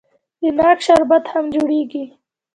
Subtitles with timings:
[0.41, 2.03] د ناک شربت هم جوړیږي.